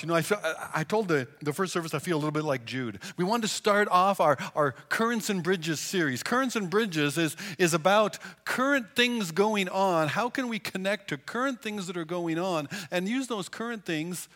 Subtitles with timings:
[0.00, 0.40] You know, I, feel,
[0.72, 3.00] I told the, the first service I feel a little bit like Jude.
[3.16, 6.22] We wanted to start off our, our Currents and Bridges series.
[6.22, 10.06] Currents and Bridges is, is about current things going on.
[10.06, 13.84] How can we connect to current things that are going on and use those current
[13.84, 14.28] things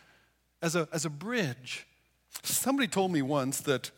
[0.61, 1.87] as a, as a bridge?
[2.42, 3.92] Somebody told me once that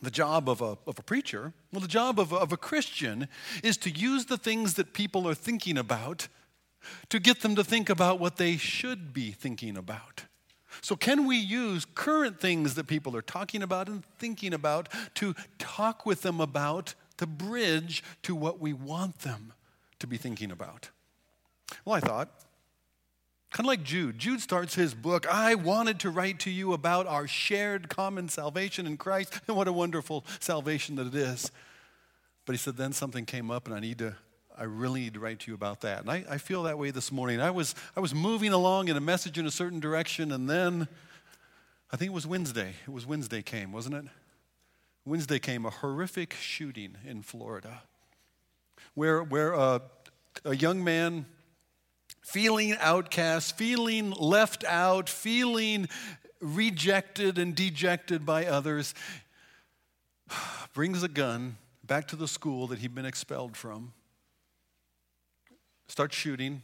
[0.00, 3.28] the job of a, of a preacher, well, the job of a, of a Christian
[3.62, 6.26] is to use the things that people are thinking about
[7.08, 10.24] to get them to think about what they should be thinking about.
[10.82, 15.34] So, can we use current things that people are talking about and thinking about to
[15.58, 19.52] talk with them about the bridge to what we want them
[20.00, 20.90] to be thinking about?
[21.84, 22.30] Well, I thought,
[23.52, 24.18] kind of like Jude.
[24.18, 28.84] Jude starts his book, I wanted to write to you about our shared common salvation
[28.84, 31.52] in Christ, and what a wonderful salvation that it is.
[32.44, 34.16] But he said, then something came up, and I need to
[34.58, 36.00] I really need to write to you about that.
[36.00, 37.40] And I, I feel that way this morning.
[37.40, 40.88] I was, I was moving along in a message in a certain direction, and then
[41.90, 42.74] I think it was Wednesday.
[42.86, 44.04] It was Wednesday came, wasn't it?
[45.04, 47.82] Wednesday came a horrific shooting in Florida
[48.94, 49.82] where, where a,
[50.44, 51.26] a young man
[52.20, 55.88] feeling outcast, feeling left out, feeling
[56.40, 58.94] rejected and dejected by others,
[60.74, 63.92] brings a gun back to the school that he'd been expelled from
[65.92, 66.62] starts shooting,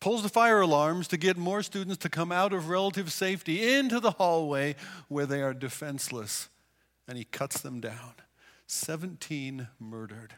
[0.00, 4.00] pulls the fire alarms to get more students to come out of relative safety into
[4.00, 4.74] the hallway
[5.08, 6.48] where they are defenseless.
[7.06, 8.14] And he cuts them down.
[8.66, 10.32] 17 murdered,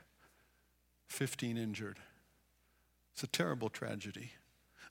[1.07, 2.01] 15 injured.
[3.13, 4.33] It's a terrible tragedy.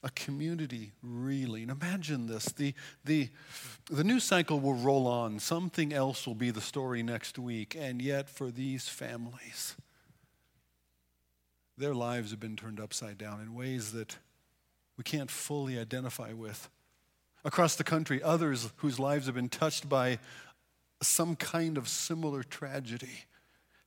[0.04, 1.70] A community reeling.
[1.70, 2.46] Imagine this.
[2.46, 3.30] The, the,
[3.92, 5.40] the news cycle will roll on.
[5.40, 7.76] Something else will be the story next week.
[7.78, 9.76] And yet, for these families,
[11.78, 14.18] their lives have been turned upside down in ways that
[14.98, 16.70] we can't fully identify with.
[17.46, 20.20] Across the country, others whose lives have been touched by
[21.02, 23.26] some kind of similar tragedy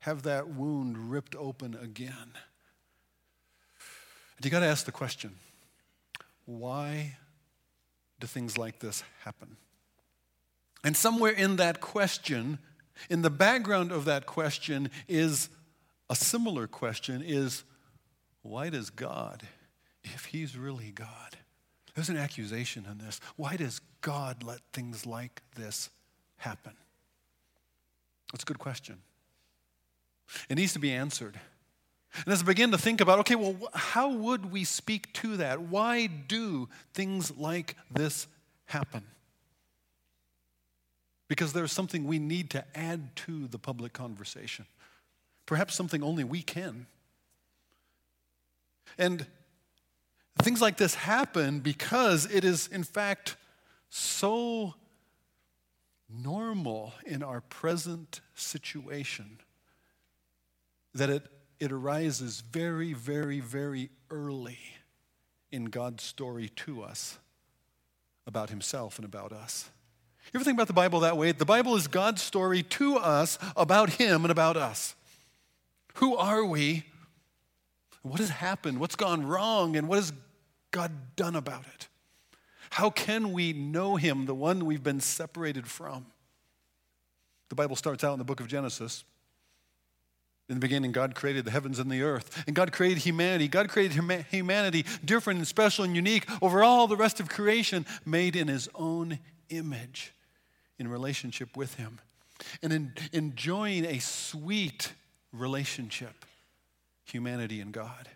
[0.00, 2.32] have that wound ripped open again.
[4.36, 5.34] And you got to ask the question
[6.44, 7.16] why
[8.20, 9.56] do things like this happen?
[10.84, 12.58] And somewhere in that question,
[13.10, 15.48] in the background of that question, is
[16.08, 17.64] a similar question is
[18.46, 19.42] why does God,
[20.02, 21.36] if He's really God,
[21.94, 23.20] there's an accusation in this.
[23.36, 25.90] Why does God let things like this
[26.36, 26.74] happen?
[28.32, 28.98] That's a good question.
[30.48, 31.38] It needs to be answered.
[32.24, 35.60] And as I begin to think about, okay, well, how would we speak to that?
[35.60, 38.26] Why do things like this
[38.66, 39.04] happen?
[41.28, 44.66] Because there's something we need to add to the public conversation.
[45.44, 46.86] Perhaps something only we can.
[48.98, 49.26] And
[50.42, 53.36] things like this happen because it is, in fact,
[53.88, 54.74] so
[56.08, 59.38] normal in our present situation
[60.94, 61.26] that it,
[61.60, 64.58] it arises very, very, very early
[65.50, 67.18] in God's story to us
[68.26, 69.70] about Himself and about us.
[70.32, 71.32] You ever think about the Bible that way?
[71.32, 74.96] The Bible is God's story to us about Him and about us.
[75.94, 76.84] Who are we?
[78.08, 78.78] What has happened?
[78.78, 79.76] What's gone wrong?
[79.76, 80.12] And what has
[80.70, 81.88] God done about it?
[82.70, 86.06] How can we know Him, the one we've been separated from?
[87.48, 89.04] The Bible starts out in the book of Genesis.
[90.48, 92.44] In the beginning, God created the heavens and the earth.
[92.46, 93.48] And God created humanity.
[93.48, 93.98] God created
[94.30, 98.68] humanity different and special and unique over all the rest of creation, made in His
[98.74, 99.18] own
[99.48, 100.12] image
[100.78, 101.98] in relationship with Him.
[102.62, 104.92] And in enjoying a sweet
[105.32, 106.25] relationship
[107.06, 108.08] humanity and God.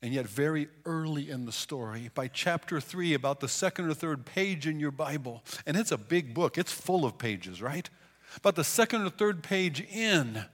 [0.00, 4.24] And yet, very early in the story, by chapter three, about the second or third
[4.24, 7.88] page in your Bible, and it's a big book, it's full of pages, right?
[8.36, 10.44] About the second or third page in,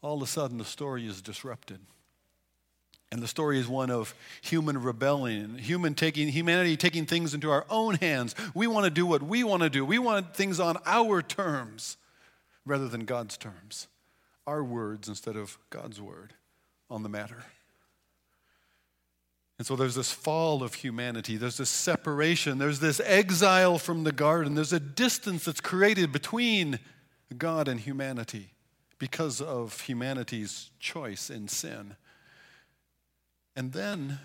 [0.00, 1.80] all of a sudden the story is disrupted.
[3.10, 7.66] And the story is one of human rebellion, human taking, humanity taking things into our
[7.68, 8.34] own hands.
[8.54, 9.84] We want to do what we want to do.
[9.84, 11.98] We want things on our terms
[12.64, 13.86] rather than God's terms,
[14.46, 16.32] our words instead of God's word
[16.92, 17.42] on the matter.
[19.58, 24.12] And so there's this fall of humanity, there's this separation, there's this exile from the
[24.12, 26.78] garden, there's a distance that's created between
[27.38, 28.50] God and humanity
[28.98, 31.96] because of humanity's choice in sin.
[33.56, 34.18] And then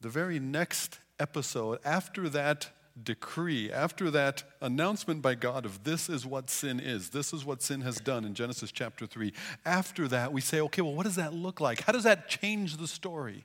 [0.00, 2.70] the very next episode, after that
[3.02, 7.60] decree, after that announcement by God of this is what sin is, this is what
[7.60, 9.32] sin has done in Genesis chapter 3,
[9.66, 11.80] after that we say, okay, well, what does that look like?
[11.82, 13.44] How does that change the story?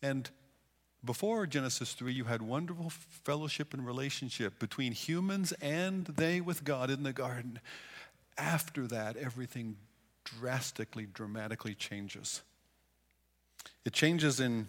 [0.00, 0.30] And
[1.04, 6.88] Before Genesis 3, you had wonderful fellowship and relationship between humans and they with God
[6.88, 7.60] in the garden.
[8.38, 9.76] After that, everything
[10.24, 12.40] drastically, dramatically changes.
[13.84, 14.68] It changes in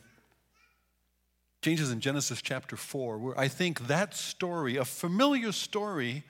[1.65, 6.23] changes in Genesis chapter 4, where I think that story, a familiar story,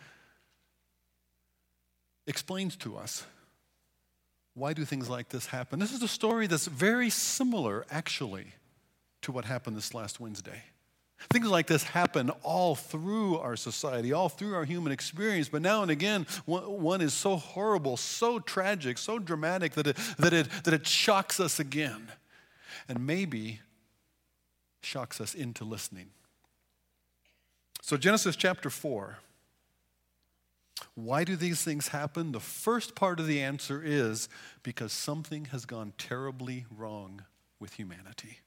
[2.26, 3.26] explains to us
[4.54, 5.78] why do things like this happen.
[5.78, 8.54] This is a story that's very similar, actually,
[9.24, 10.64] to what happened this last Wednesday.
[11.34, 15.82] Things like this happen all through our society, all through our human experience, but now
[15.82, 20.74] and again, one is so horrible, so tragic, so dramatic that it, that it, that
[20.74, 22.10] it shocks us again.
[22.88, 23.60] And maybe
[24.86, 26.08] shocks us into listening.
[27.82, 29.18] So, Genesis chapter 4.
[30.96, 32.32] Why do these things happen?
[32.32, 34.28] The first part of the answer is
[34.64, 37.24] because something has gone terribly wrong
[37.60, 38.40] with humanity.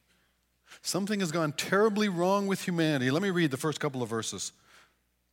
[0.83, 3.11] Something has gone terribly wrong with humanity.
[3.11, 4.53] Let me read the first couple of verses.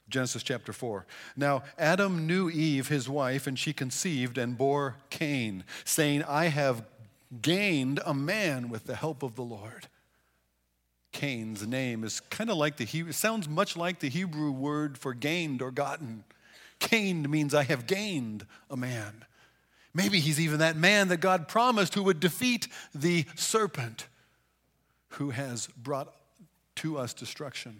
[0.07, 1.05] Genesis chapter 4.
[1.35, 6.83] Now, Adam knew Eve, his wife, and she conceived and bore Cain, saying, I have
[7.41, 9.87] gained a man with the help of the Lord.
[11.15, 15.13] Cain's name is kind of like the Hebrew, sounds much like the Hebrew word for
[15.13, 16.25] gained or gotten.
[16.79, 19.23] Cain means I have gained a man.
[19.93, 24.07] Maybe he's even that man that God promised who would defeat the serpent
[25.11, 26.13] who has brought
[26.75, 27.79] to us destruction.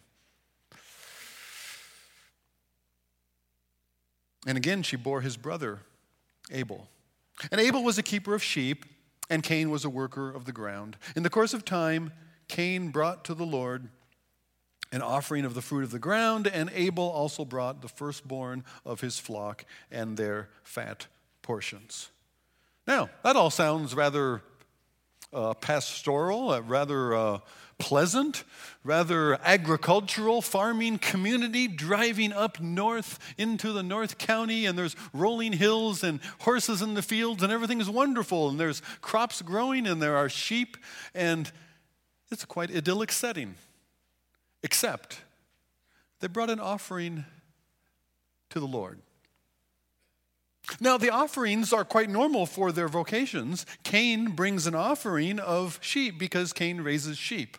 [4.47, 5.81] And again, she bore his brother,
[6.51, 6.87] Abel.
[7.51, 8.85] And Abel was a keeper of sheep,
[9.29, 10.95] and Cain was a worker of the ground.
[11.17, 12.13] In the course of time,
[12.47, 13.89] Cain brought to the Lord
[14.91, 19.01] an offering of the fruit of the ground, and Abel also brought the firstborn of
[19.01, 21.07] his flock and their fat
[21.41, 22.09] portions.
[22.87, 24.41] Now, that all sounds rather
[25.33, 27.39] uh, pastoral, uh, rather uh,
[27.77, 28.43] pleasant,
[28.83, 36.03] rather agricultural farming community driving up north into the North County, and there's rolling hills
[36.03, 40.15] and horses in the fields, and everything is wonderful, and there's crops growing, and there
[40.15, 40.77] are sheep,
[41.13, 41.51] and
[42.35, 43.55] it's a quite idyllic setting.
[44.61, 45.21] Except
[46.19, 47.23] they brought an offering
[48.49, 48.99] to the Lord.
[50.81, 53.65] Now, the offerings are quite normal for their vocations.
[53.83, 57.55] Cain brings an offering of sheep because Cain raises sheep.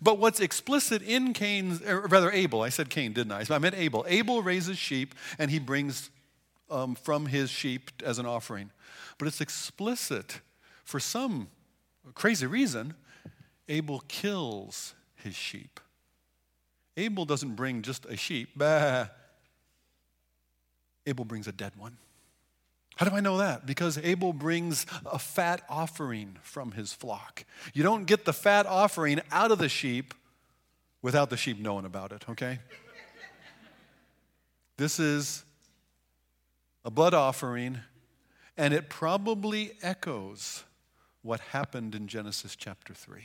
[0.00, 3.44] But what's explicit in Cain's, or rather Abel, I said Cain, didn't I?
[3.50, 4.04] I meant Abel.
[4.06, 6.10] Abel raises sheep and he brings
[6.70, 8.70] um, from his sheep as an offering.
[9.18, 10.42] But it's explicit
[10.84, 11.48] for some
[12.14, 12.94] crazy reason.
[13.68, 15.80] Abel kills his sheep.
[16.96, 19.06] Abel doesn't bring just a sheep, bah.
[21.06, 21.96] Abel brings a dead one.
[22.96, 23.66] How do I know that?
[23.66, 27.44] Because Abel brings a fat offering from his flock.
[27.74, 30.14] You don't get the fat offering out of the sheep
[31.02, 32.58] without the sheep knowing about it, okay?
[34.78, 35.44] this is
[36.84, 37.80] a blood offering,
[38.56, 40.64] and it probably echoes
[41.20, 43.24] what happened in Genesis chapter 3.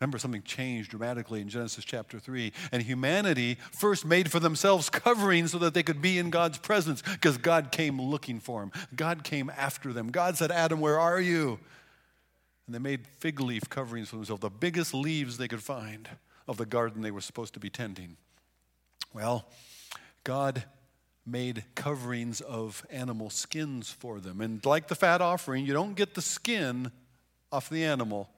[0.00, 2.52] Remember, something changed dramatically in Genesis chapter 3.
[2.72, 7.00] And humanity first made for themselves coverings so that they could be in God's presence
[7.02, 8.72] because God came looking for them.
[8.94, 10.10] God came after them.
[10.10, 11.58] God said, Adam, where are you?
[12.66, 16.08] And they made fig leaf coverings for themselves, the biggest leaves they could find
[16.48, 18.16] of the garden they were supposed to be tending.
[19.12, 19.46] Well,
[20.24, 20.64] God
[21.26, 24.40] made coverings of animal skins for them.
[24.40, 26.90] And like the fat offering, you don't get the skin
[27.52, 28.28] off the animal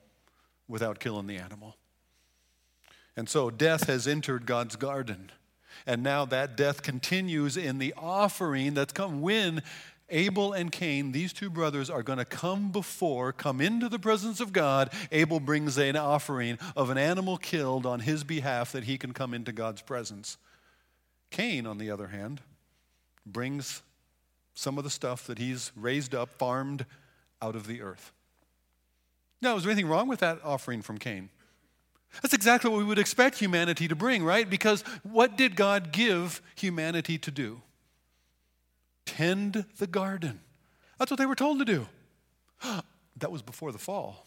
[0.68, 1.76] without killing the animal.
[3.16, 5.30] And so death has entered God's garden.
[5.86, 9.62] And now that death continues in the offering that's come when
[10.08, 14.40] Abel and Cain, these two brothers, are going to come before, come into the presence
[14.40, 14.92] of God.
[15.10, 19.34] Abel brings an offering of an animal killed on his behalf that he can come
[19.34, 20.38] into God's presence.
[21.30, 22.40] Cain, on the other hand,
[23.24, 23.82] brings
[24.54, 26.86] some of the stuff that he's raised up, farmed
[27.42, 28.12] out of the earth.
[29.42, 31.28] Now, is there anything wrong with that offering from Cain?
[32.22, 34.48] That's exactly what we would expect humanity to bring, right?
[34.48, 37.60] Because what did God give humanity to do?
[39.04, 40.40] Tend the garden.
[40.98, 41.86] That's what they were told to do.
[43.18, 44.26] That was before the fall.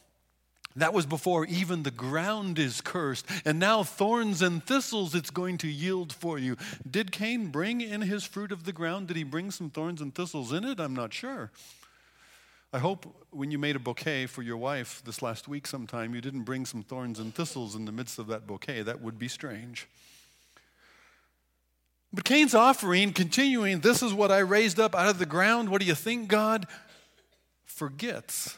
[0.75, 5.59] That was before even the ground is cursed, and now thorns and thistles it's going
[5.59, 6.57] to yield for you.
[6.89, 9.07] Did Cain bring in his fruit of the ground?
[9.07, 10.79] Did he bring some thorns and thistles in it?
[10.79, 11.51] I'm not sure.
[12.71, 16.21] I hope when you made a bouquet for your wife this last week sometime, you
[16.21, 18.83] didn't bring some thorns and thistles in the midst of that bouquet.
[18.83, 19.88] That would be strange.
[22.13, 25.69] But Cain's offering, continuing, this is what I raised up out of the ground.
[25.69, 26.67] What do you think, God?
[27.65, 28.55] Forgets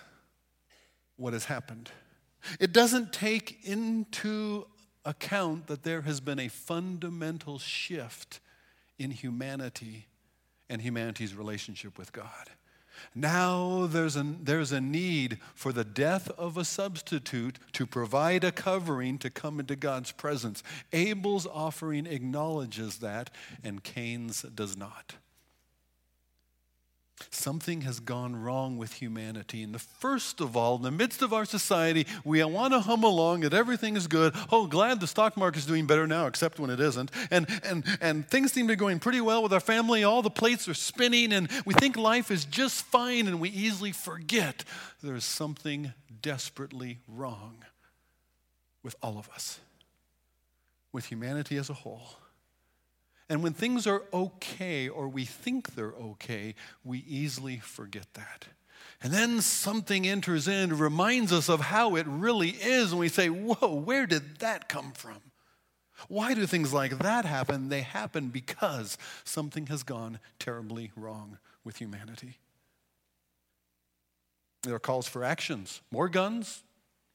[1.16, 1.90] what has happened.
[2.60, 4.66] It doesn't take into
[5.06, 8.40] account that there has been a fundamental shift
[9.00, 10.08] in humanity
[10.70, 12.50] and humanity's relationship with God.
[13.16, 18.52] Now there's a, there's a need for the death of a substitute to provide a
[18.52, 20.64] covering to come into God's presence.
[20.94, 23.30] Abel's offering acknowledges that,
[23.64, 25.16] and Cain's does not.
[27.30, 29.64] Something has gone wrong with humanity.
[29.64, 33.04] And the first of all, in the midst of our society, we want to hum
[33.04, 34.34] along that everything is good.
[34.52, 37.12] Oh, glad the stock market is doing better now, except when it isn't.
[37.30, 40.04] And, and, and things seem to be going pretty well with our family.
[40.04, 43.92] All the plates are spinning, and we think life is just fine, and we easily
[43.92, 44.64] forget
[45.04, 47.66] there's something desperately wrong
[48.84, 49.60] with all of us,
[50.92, 52.21] with humanity as a whole.
[53.32, 58.48] And when things are okay or we think they're okay, we easily forget that.
[59.02, 63.30] And then something enters in, reminds us of how it really is, and we say,
[63.30, 65.22] Whoa, where did that come from?
[66.10, 67.70] Why do things like that happen?
[67.70, 72.38] They happen because something has gone terribly wrong with humanity.
[74.64, 76.64] There are calls for actions more guns,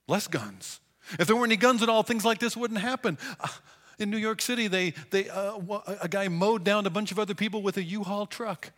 [0.09, 0.81] less guns.
[1.19, 3.19] If there weren't any guns at all, things like this wouldn't happen.
[3.39, 3.61] Ah,
[3.99, 5.59] In New York City, they, they, uh,
[6.03, 8.73] a guy mowed down a bunch of other people with a U-Haul truck.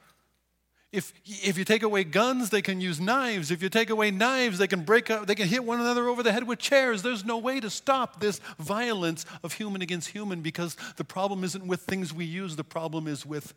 [0.91, 3.51] If, if you take away guns, they can use knives.
[3.51, 6.23] If you take away knives, they can break up, they can hit one another over
[6.23, 7.03] the head with chairs.
[7.03, 11.67] There's no way to stop this violence of human against human because the problem isn't
[11.67, 13.53] with things we use, the problem is with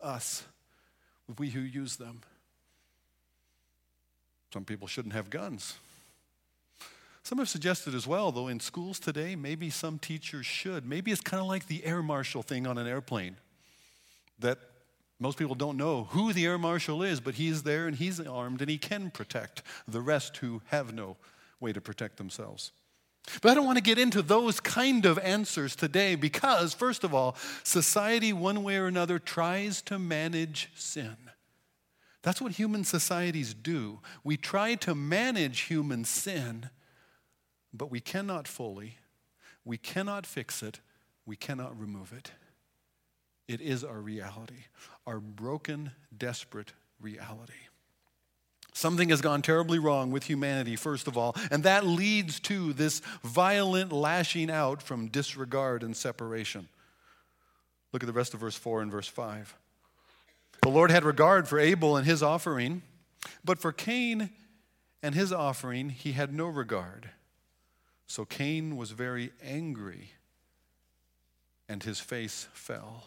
[0.00, 0.44] us,
[1.26, 2.20] with we who use them.
[4.52, 5.74] Some people shouldn't have guns.
[7.26, 10.86] Some have suggested as well, though, in schools today, maybe some teachers should.
[10.86, 13.34] Maybe it's kind of like the air marshal thing on an airplane
[14.38, 14.58] that
[15.18, 18.60] most people don't know who the air marshal is, but he's there and he's armed
[18.60, 21.16] and he can protect the rest who have no
[21.58, 22.70] way to protect themselves.
[23.42, 27.12] But I don't want to get into those kind of answers today because, first of
[27.12, 31.16] all, society, one way or another, tries to manage sin.
[32.22, 33.98] That's what human societies do.
[34.22, 36.70] We try to manage human sin
[37.76, 38.98] but we cannot fully,
[39.64, 40.80] we cannot fix it,
[41.24, 42.32] we cannot remove it.
[43.48, 44.64] It is our reality,
[45.06, 47.52] our broken, desperate reality.
[48.72, 53.00] Something has gone terribly wrong with humanity, first of all, and that leads to this
[53.24, 56.68] violent lashing out from disregard and separation.
[57.92, 59.56] Look at the rest of verse 4 and verse 5.
[60.62, 62.82] The Lord had regard for Abel and his offering,
[63.44, 64.30] but for Cain
[65.02, 67.10] and his offering he had no regard.
[68.06, 70.12] So Cain was very angry,
[71.68, 73.04] and his face fell.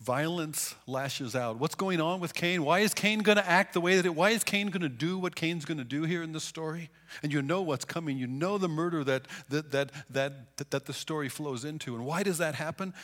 [0.00, 1.58] Violence lashes out.
[1.58, 2.64] What's going on with Cain?
[2.64, 4.14] Why is Cain going to act the way that it?
[4.14, 6.90] Why is Cain going to do what Cain's going to do here in this story?
[7.22, 8.16] And you know what's coming.
[8.16, 11.96] You know the murder that that that that that, that the story flows into.
[11.96, 12.94] And why does that happen?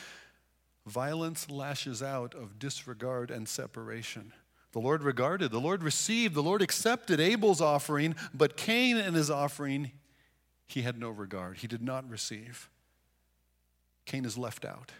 [0.86, 4.32] Violence lashes out of disregard and separation.
[4.74, 9.30] The Lord regarded, the Lord received, the Lord accepted Abel's offering, but Cain and his
[9.30, 9.92] offering,
[10.66, 11.58] he had no regard.
[11.58, 12.68] He did not receive.
[14.04, 14.90] Cain is left out.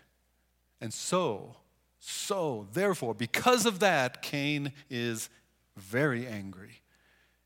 [0.81, 1.57] And so,
[1.99, 5.29] so, therefore, because of that, Cain is
[5.77, 6.83] very angry.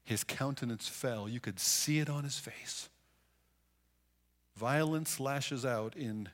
[0.05, 1.31] His countenance fell.
[1.31, 2.91] You could see it on his face.
[4.55, 6.29] Violence lashes out in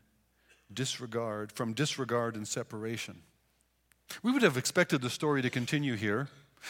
[0.73, 3.23] disregard, from disregard and separation.
[4.23, 6.29] We would have expected the story to continue here.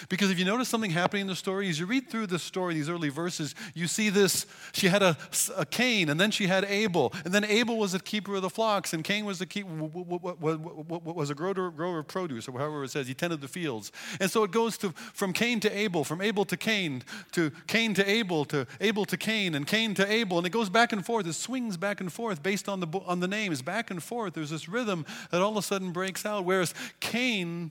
[0.08, 2.74] Because if you notice something happening in the story, as you read through the story,
[2.74, 4.46] these early verses, you see this.
[4.72, 5.16] She had a,
[5.56, 7.12] a Cain, and then she had Abel.
[7.24, 11.30] And then Abel was the keeper of the flocks, and Cain was the keep, was
[11.30, 13.06] a grower, grower of produce, or however it says.
[13.06, 13.92] He tended the fields.
[14.20, 17.94] And so it goes to, from Cain to Abel, from Abel to Cain, to Cain
[17.94, 20.38] to Abel, to Abel to Cain, and Cain to Abel.
[20.38, 21.26] And it goes back and forth.
[21.26, 24.34] It swings back and forth based on the, on the names, back and forth.
[24.34, 26.44] There's this rhythm that all of a sudden breaks out.
[26.44, 27.70] Whereas Cain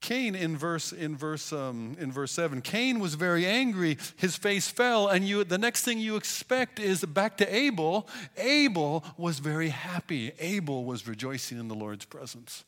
[0.00, 2.62] Cain in verse in verse um, in verse seven.
[2.62, 3.98] Cain was very angry.
[4.16, 5.42] His face fell, and you.
[5.42, 8.08] The next thing you expect is back to Abel.
[8.36, 10.32] Abel was very happy.
[10.38, 12.64] Abel was rejoicing in the Lord's presence.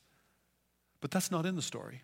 [1.00, 2.02] But that's not in the story.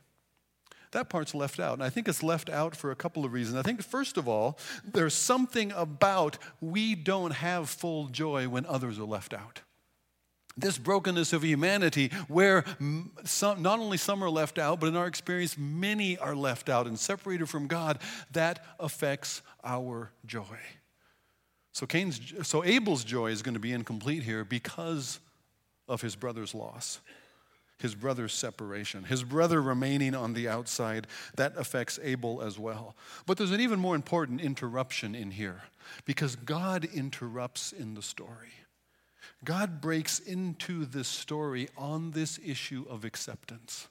[0.92, 3.58] That part's left out, and I think it's left out for a couple of reasons.
[3.58, 8.98] I think first of all, there's something about we don't have full joy when others
[8.98, 9.60] are left out
[10.56, 12.64] this brokenness of humanity where
[13.24, 16.86] some, not only some are left out, but in our experience, many are left out
[16.86, 17.98] and separated from God,
[18.32, 20.58] that affects our joy.
[21.72, 25.20] So, Cain's, so Abel's joy is going to be incomplete here because
[25.88, 27.00] of his brother's loss.
[27.78, 32.94] his brother's separation, his brother remaining on the outside, that affects Abel as well.
[33.26, 35.62] But there's an even more important interruption in here
[36.04, 38.52] because God interrupts in the story.
[39.46, 43.86] God breaks into this story on this issue of acceptance.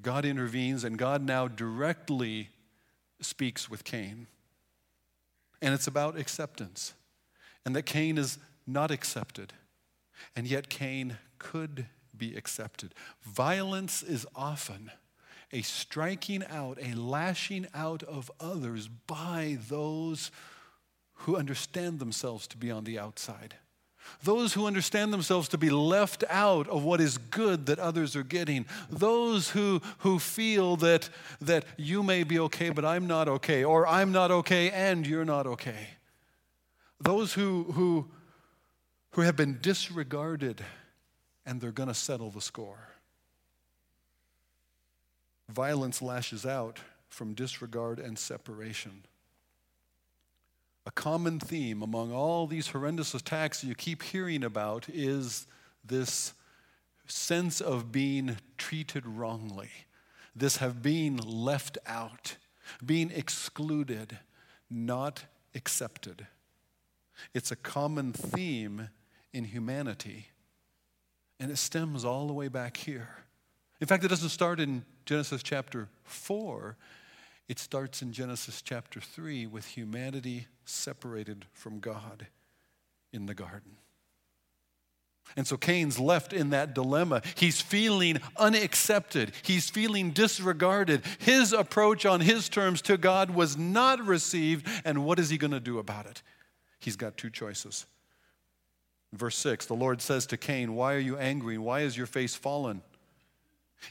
[0.00, 2.48] God intervenes, and God now directly
[3.20, 4.26] speaks with Cain.
[5.60, 6.94] And it's about acceptance,
[7.66, 9.52] and that Cain is not accepted,
[10.34, 11.84] and yet Cain could
[12.16, 12.94] be accepted.
[13.22, 14.90] Violence is often
[15.52, 20.30] a striking out, a lashing out of others by those
[21.12, 23.56] who understand themselves to be on the outside.
[24.22, 28.22] Those who understand themselves to be left out of what is good that others are
[28.22, 28.66] getting.
[28.90, 31.08] Those who, who feel that,
[31.40, 35.24] that you may be okay, but I'm not okay, or I'm not okay and you're
[35.24, 35.88] not okay.
[37.00, 38.08] Those who, who,
[39.12, 40.62] who have been disregarded
[41.46, 42.88] and they're going to settle the score.
[45.48, 49.04] Violence lashes out from disregard and separation.
[50.90, 55.46] A common theme among all these horrendous attacks you keep hearing about is
[55.84, 56.34] this
[57.06, 59.70] sense of being treated wrongly,
[60.34, 62.38] this have been left out,
[62.84, 64.18] being excluded,
[64.68, 66.26] not accepted.
[67.34, 68.88] It's a common theme
[69.32, 70.30] in humanity
[71.38, 73.10] and it stems all the way back here.
[73.80, 76.76] In fact, it doesn't start in Genesis chapter 4,
[77.50, 82.28] it starts in Genesis chapter 3 with humanity separated from God
[83.12, 83.72] in the garden.
[85.36, 87.22] And so Cain's left in that dilemma.
[87.34, 89.32] He's feeling unaccepted.
[89.42, 91.02] He's feeling disregarded.
[91.18, 94.68] His approach on his terms to God was not received.
[94.84, 96.22] And what is he going to do about it?
[96.78, 97.84] He's got two choices.
[99.12, 101.58] Verse 6 The Lord says to Cain, Why are you angry?
[101.58, 102.82] Why is your face fallen?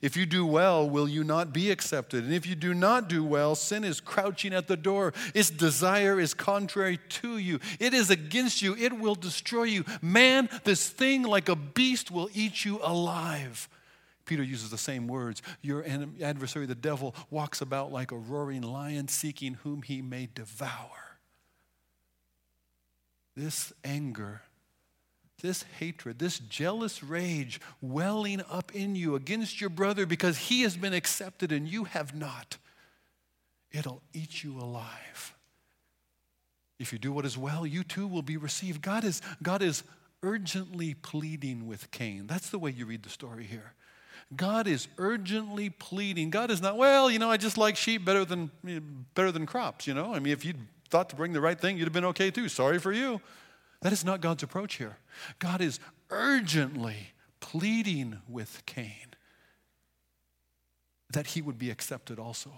[0.01, 2.23] If you do well, will you not be accepted?
[2.23, 5.13] And if you do not do well, sin is crouching at the door.
[5.33, 7.59] Its desire is contrary to you.
[7.79, 8.75] It is against you.
[8.75, 9.85] It will destroy you.
[10.01, 13.67] Man, this thing like a beast will eat you alive.
[14.25, 15.41] Peter uses the same words.
[15.61, 15.83] Your
[16.21, 21.17] adversary, the devil, walks about like a roaring lion, seeking whom he may devour.
[23.35, 24.43] This anger
[25.41, 30.77] this hatred, this jealous rage welling up in you against your brother because he has
[30.77, 32.57] been accepted and you have not,
[33.71, 35.35] it'll eat you alive.
[36.79, 38.81] If you do what is well, you too will be received.
[38.81, 39.83] God is, God is
[40.23, 42.25] urgently pleading with Cain.
[42.27, 43.73] That's the way you read the story here.
[44.35, 46.29] God is urgently pleading.
[46.29, 48.51] God is not, well, you know, I just like sheep better than,
[49.15, 50.13] better than crops, you know?
[50.13, 52.47] I mean, if you'd thought to bring the right thing, you'd have been okay too.
[52.47, 53.21] Sorry for you.
[53.81, 54.97] That is not God's approach here.
[55.39, 59.15] God is urgently pleading with Cain
[61.11, 62.51] that he would be accepted also.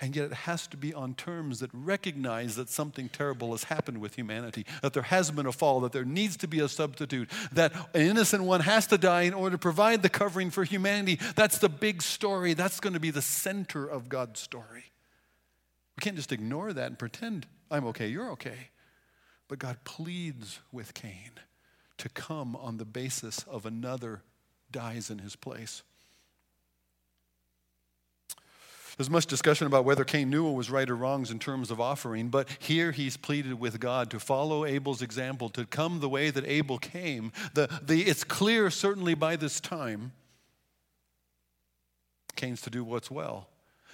[0.00, 3.98] And yet it has to be on terms that recognize that something terrible has happened
[3.98, 7.30] with humanity, that there has been a fall, that there needs to be a substitute,
[7.52, 11.20] that an innocent one has to die in order to provide the covering for humanity.
[11.36, 12.54] That's the big story.
[12.54, 14.84] That's going to be the center of God's story.
[15.96, 18.70] We can't just ignore that and pretend I'm okay, you're okay.
[19.48, 21.32] But God pleads with Cain
[21.98, 24.22] to come on the basis of another
[24.70, 25.82] dies in his place.
[28.96, 31.80] There's much discussion about whether Cain knew what was right or wrongs in terms of
[31.80, 36.30] offering, but here he's pleaded with God to follow Abel's example, to come the way
[36.30, 37.32] that Abel came.
[37.54, 40.12] The, the, it's clear, certainly by this time,
[42.36, 43.48] Cain's to do what's well.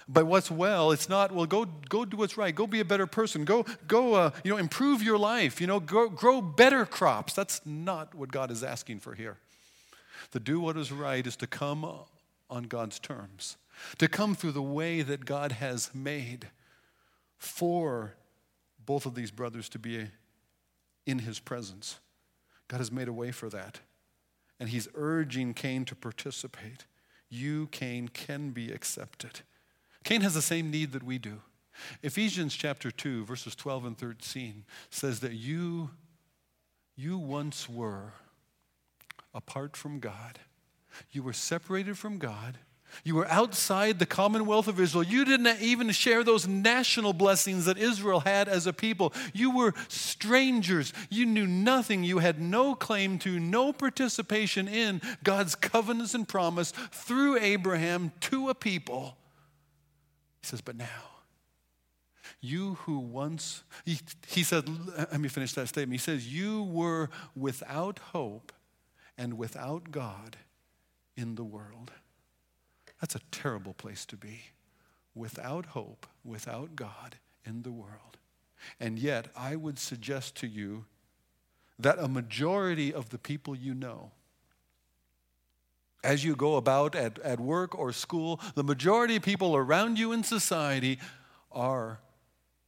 [0.07, 2.53] But what's well, it's not, well, go, go do what's right.
[2.53, 3.45] Go be a better person.
[3.45, 5.61] Go, go uh, you know, improve your life.
[5.61, 7.33] You know, grow, grow better crops.
[7.33, 9.37] That's not what God is asking for here.
[10.31, 11.89] To do what is right is to come
[12.49, 13.57] on God's terms,
[13.97, 16.49] to come through the way that God has made
[17.37, 18.13] for
[18.85, 20.07] both of these brothers to be
[21.05, 21.99] in his presence.
[22.67, 23.79] God has made a way for that.
[24.59, 26.85] And he's urging Cain to participate.
[27.29, 29.41] You, Cain, can be accepted.
[30.03, 31.41] Cain has the same need that we do.
[32.03, 35.91] Ephesians chapter 2, verses 12 and 13 says that you,
[36.95, 38.13] you once were
[39.33, 40.39] apart from God.
[41.11, 42.57] You were separated from God.
[43.05, 45.03] You were outside the commonwealth of Israel.
[45.03, 49.13] You didn't even share those national blessings that Israel had as a people.
[49.33, 50.91] You were strangers.
[51.09, 52.03] You knew nothing.
[52.03, 58.49] You had no claim to, no participation in God's covenants and promise through Abraham to
[58.49, 59.15] a people
[60.41, 60.85] he says, But now,
[62.39, 65.93] you who once, he, he said, let me finish that statement.
[65.93, 68.51] He says, You were without hope
[69.17, 70.37] and without God
[71.15, 71.91] in the world.
[72.99, 74.41] That's a terrible place to be.
[75.13, 78.17] Without hope, without God in the world.
[78.79, 80.85] And yet, I would suggest to you
[81.79, 84.11] that a majority of the people you know,
[86.03, 90.11] as you go about at, at work or school, the majority of people around you
[90.11, 90.99] in society
[91.51, 91.99] are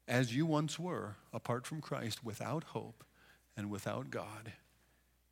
[0.08, 3.04] as you once were, apart from Christ, without hope
[3.56, 4.54] and without God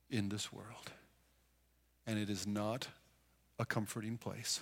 [0.09, 0.91] in this world.
[2.07, 2.87] And it is not
[3.59, 4.61] a comforting place.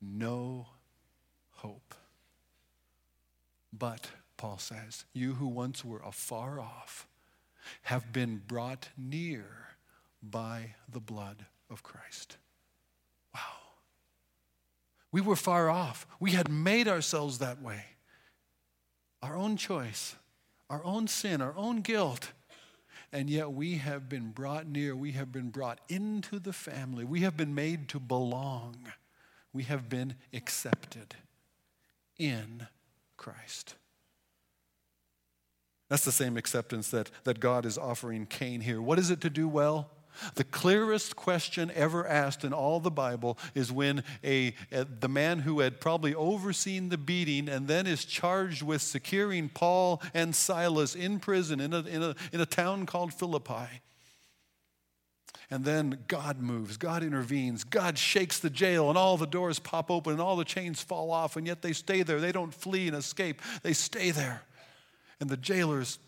[0.00, 0.66] No
[1.56, 1.94] hope.
[3.72, 7.08] But, Paul says, you who once were afar off
[7.82, 9.46] have been brought near
[10.22, 12.36] by the blood of Christ.
[13.34, 13.40] Wow.
[15.10, 16.06] We were far off.
[16.20, 17.84] We had made ourselves that way.
[19.22, 20.16] Our own choice,
[20.68, 22.32] our own sin, our own guilt.
[23.12, 24.96] And yet we have been brought near.
[24.96, 27.04] We have been brought into the family.
[27.04, 28.76] We have been made to belong.
[29.52, 31.14] We have been accepted
[32.18, 32.66] in
[33.16, 33.74] Christ.
[35.90, 38.80] That's the same acceptance that, that God is offering Cain here.
[38.80, 39.90] What is it to do well?
[40.34, 45.40] The clearest question ever asked in all the Bible is when a, a, the man
[45.40, 50.94] who had probably overseen the beating and then is charged with securing Paul and Silas
[50.94, 53.80] in prison in a, in a, in a town called Philippi.
[55.50, 59.90] And then God moves, God intervenes, God shakes the jail, and all the doors pop
[59.90, 62.20] open, and all the chains fall off, and yet they stay there.
[62.20, 64.44] They don't flee and escape, they stay there.
[65.20, 65.98] And the jailer's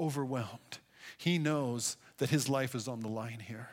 [0.00, 0.78] overwhelmed.
[1.16, 3.70] He knows that his life is on the line here.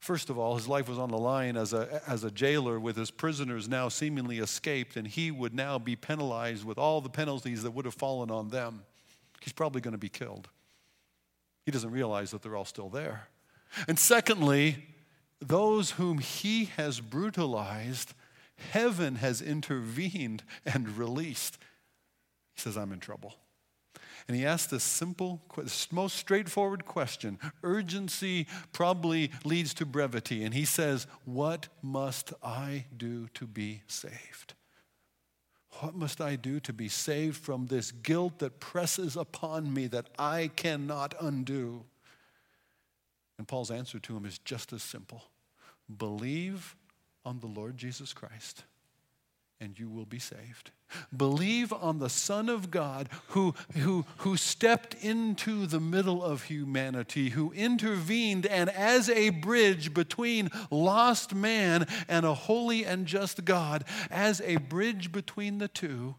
[0.00, 2.96] First of all, his life was on the line as a, as a jailer with
[2.96, 7.62] his prisoners now seemingly escaped, and he would now be penalized with all the penalties
[7.64, 8.82] that would have fallen on them.
[9.42, 10.48] He's probably going to be killed.
[11.66, 13.28] He doesn't realize that they're all still there.
[13.86, 14.86] And secondly,
[15.40, 18.14] those whom he has brutalized,
[18.72, 21.58] heaven has intervened and released.
[22.54, 23.34] He says, I'm in trouble.
[24.30, 25.42] And he asked this simple,
[25.90, 27.36] most straightforward question.
[27.64, 30.44] Urgency probably leads to brevity.
[30.44, 34.54] And he says, What must I do to be saved?
[35.80, 40.06] What must I do to be saved from this guilt that presses upon me that
[40.16, 41.82] I cannot undo?
[43.36, 45.24] And Paul's answer to him is just as simple
[45.98, 46.76] believe
[47.24, 48.62] on the Lord Jesus Christ
[49.60, 50.70] and you will be saved.
[51.16, 57.30] Believe on the Son of God who, who, who stepped into the middle of humanity,
[57.30, 63.84] who intervened, and as a bridge between lost man and a holy and just God,
[64.10, 66.16] as a bridge between the two,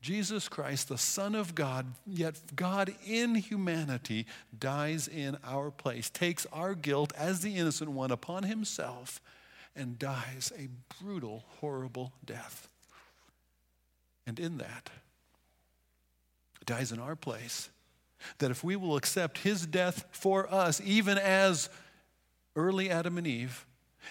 [0.00, 6.46] Jesus Christ, the Son of God, yet God in humanity, dies in our place, takes
[6.52, 9.20] our guilt as the innocent one upon himself
[9.78, 10.68] and dies a
[11.00, 12.68] brutal, horrible death.
[14.26, 14.90] And in that,
[16.66, 17.70] dies in our place.
[18.38, 21.70] That if we will accept his death for us, even as
[22.56, 23.64] early Adam and Eve,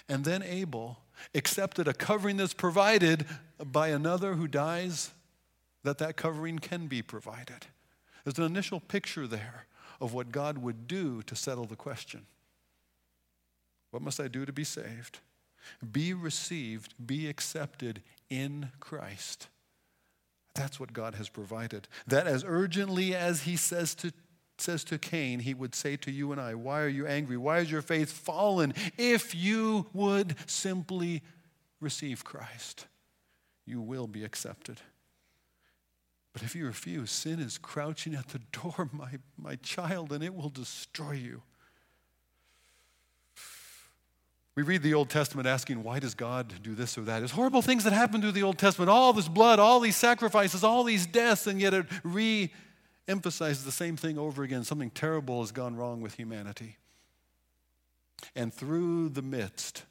[0.08, 0.98] and then Abel
[1.34, 3.26] accepted a covering that's provided
[3.64, 5.10] by another who dies,
[5.84, 7.66] that that covering can be provided.
[8.24, 9.66] There's an initial picture there
[10.00, 12.26] of what God would do to settle the question.
[13.90, 15.18] What must I do to be saved?
[15.92, 19.48] Be received, be accepted in Christ.
[20.54, 21.88] That's what God has provided.
[22.06, 24.12] That as urgently as he says to
[24.60, 27.36] says to Cain, he would say to you and I, Why are you angry?
[27.36, 28.74] Why is your faith fallen?
[28.96, 31.22] If you would simply
[31.80, 32.86] receive Christ,
[33.64, 34.80] you will be accepted.
[36.32, 40.34] But if you refuse, sin is crouching at the door, my, my child, and it
[40.34, 41.42] will destroy you.
[44.58, 47.20] We read the Old Testament asking, why does God do this or that?
[47.20, 50.64] There's horrible things that happen through the Old Testament all this blood, all these sacrifices,
[50.64, 52.52] all these deaths, and yet it re
[53.06, 54.64] emphasizes the same thing over again.
[54.64, 56.76] Something terrible has gone wrong with humanity.
[58.34, 59.84] And through the midst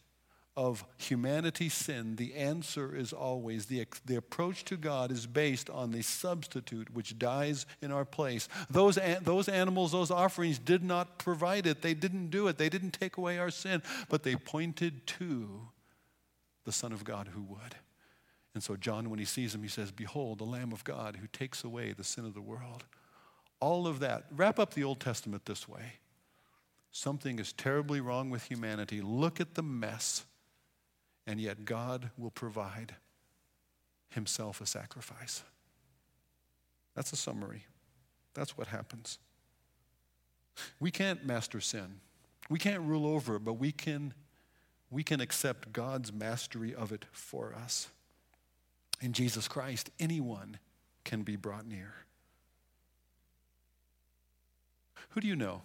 [0.58, 5.92] of humanity's sin, the answer is always the, the approach to God is based on
[5.92, 8.50] the substitute which dies in our place.
[8.68, 12.92] Those, those animals, those offerings did not provide it, they didn't do it, they didn't
[12.92, 15.70] take away our sin, but they pointed to
[16.66, 17.76] the Son of God who would.
[18.56, 21.28] And so, John, when he sees him, he says, Behold, the Lamb of God who
[21.28, 22.86] takes away the sin of the world.
[23.60, 24.26] All of that.
[24.36, 25.94] Wrap up the Old Testament this way
[26.90, 29.02] something is terribly wrong with humanity.
[29.02, 30.26] Look at the mess
[31.28, 32.96] and yet God will provide
[34.10, 35.44] himself a sacrifice.
[36.96, 37.66] That's a summary.
[38.34, 39.20] That's what happens.
[40.80, 42.00] We can't master sin.
[42.50, 44.14] We can't rule over it, but we can
[44.90, 47.90] we can accept God's mastery of it for us.
[49.02, 50.60] In Jesus Christ, anyone
[51.04, 51.94] can be brought near.
[55.10, 55.62] Who do you know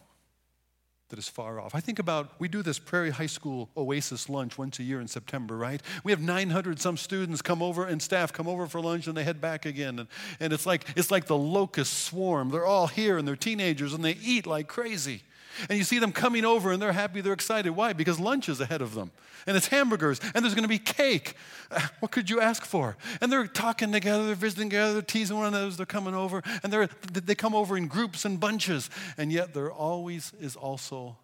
[1.13, 1.75] that is far off?
[1.75, 5.07] I think about, we do this Prairie High School Oasis lunch once a year in
[5.07, 5.83] September, right?
[6.05, 9.23] We have 900 some students come over and staff come over for lunch and they
[9.23, 9.99] head back again.
[9.99, 10.09] And,
[10.41, 12.49] and it's, like, it's like the locust swarm.
[12.49, 15.23] They're all here and they're teenagers and they eat like crazy.
[15.69, 17.71] And you see them coming over and they're happy, they're excited.
[17.71, 17.93] Why?
[17.93, 19.11] Because lunch is ahead of them.
[19.47, 21.35] And it's hamburgers and there's going to be cake.
[22.01, 22.97] What could you ask for?
[23.21, 26.43] And they're talking together, they're visiting together, they're teasing one another they're coming over.
[26.63, 28.91] And they're, they come over in groups and bunches.
[29.17, 31.17] And yet there always is also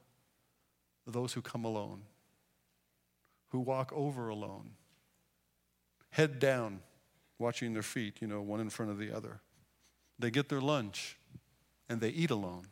[1.06, 2.02] those who come alone,
[3.48, 4.70] who walk over alone,
[6.10, 6.80] head down,
[7.38, 9.40] watching their feet, you know, one in front of the other.
[10.18, 11.16] They get their lunch
[11.88, 12.66] and they eat alone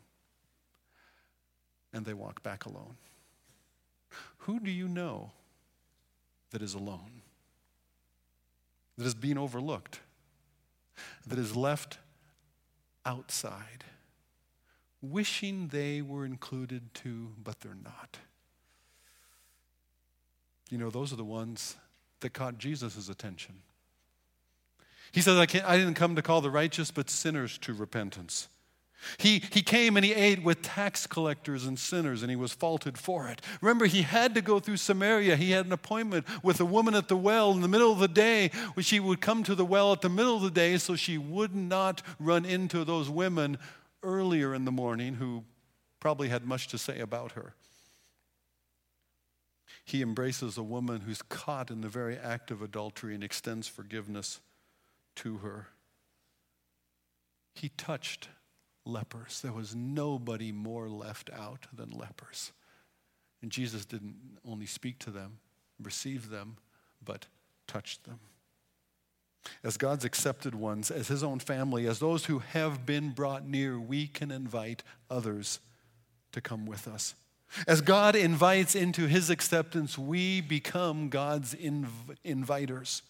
[1.96, 2.96] and they walk back alone.
[4.40, 5.32] Who do you know
[6.50, 7.22] that is alone?
[8.98, 10.00] That is being overlooked?
[11.26, 11.98] That is left
[13.04, 13.84] outside?
[15.00, 18.18] Wishing they were included too, but they're not.
[20.70, 21.76] You know, those are the ones
[22.20, 23.54] that caught Jesus' attention.
[25.12, 28.48] He says, I, I didn't come to call the righteous, but sinners to repentance.
[29.18, 32.98] He, he came and he ate with tax collectors and sinners, and he was faulted
[32.98, 33.40] for it.
[33.60, 35.36] Remember, he had to go through Samaria.
[35.36, 38.08] He had an appointment with a woman at the well in the middle of the
[38.08, 41.18] day, she would come to the well at the middle of the day so she
[41.18, 43.58] would not run into those women
[44.02, 45.44] earlier in the morning who
[46.00, 47.54] probably had much to say about her.
[49.84, 54.40] He embraces a woman who's caught in the very act of adultery and extends forgiveness
[55.16, 55.68] to her.
[57.54, 58.28] He touched
[58.86, 59.40] lepers.
[59.40, 62.52] There was nobody more left out than lepers.
[63.42, 65.38] And Jesus didn't only speak to them,
[65.82, 66.56] receive them,
[67.04, 67.26] but
[67.66, 68.20] touched them.
[69.62, 73.78] As God's accepted ones, as His own family, as those who have been brought near,
[73.78, 75.60] we can invite others
[76.32, 77.14] to come with us.
[77.68, 83.02] As God invites into His acceptance, we become God's inv- inviters.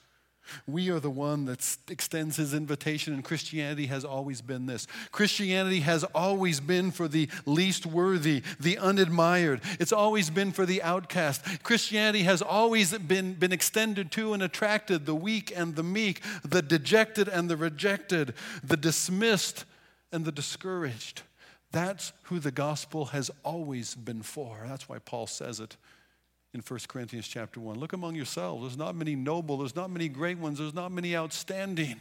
[0.66, 4.86] We are the one that extends his invitation, and Christianity has always been this.
[5.12, 9.60] Christianity has always been for the least worthy, the unadmired.
[9.80, 11.62] It's always been for the outcast.
[11.62, 16.62] Christianity has always been, been extended to and attracted the weak and the meek, the
[16.62, 19.64] dejected and the rejected, the dismissed
[20.12, 21.22] and the discouraged.
[21.72, 24.64] That's who the gospel has always been for.
[24.66, 25.76] That's why Paul says it
[26.54, 27.78] in 1 Corinthians chapter 1.
[27.78, 28.62] Look among yourselves.
[28.62, 32.00] There's not many noble, there's not many great ones, there's not many outstanding.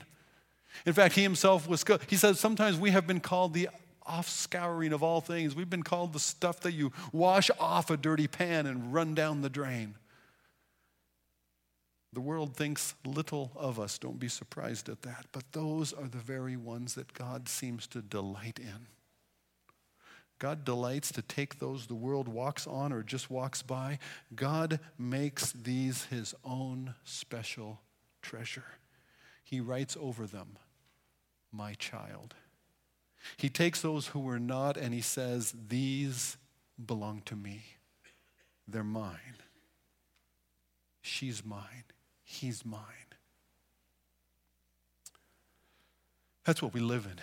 [0.85, 3.69] In fact, he himself was, he says, sometimes we have been called the
[4.05, 5.55] off scouring of all things.
[5.55, 9.41] We've been called the stuff that you wash off a dirty pan and run down
[9.41, 9.95] the drain.
[12.13, 13.97] The world thinks little of us.
[13.97, 15.25] Don't be surprised at that.
[15.31, 18.87] But those are the very ones that God seems to delight in.
[20.37, 23.99] God delights to take those the world walks on or just walks by.
[24.35, 27.79] God makes these his own special
[28.21, 28.65] treasure.
[29.43, 30.57] He writes over them,
[31.51, 32.35] My child.
[33.37, 36.37] He takes those who were not and he says, These
[36.83, 37.63] belong to me.
[38.67, 39.37] They're mine.
[41.01, 41.85] She's mine.
[42.23, 42.81] He's mine.
[46.43, 47.19] That's what we live in